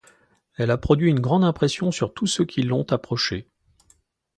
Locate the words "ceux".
2.25-2.43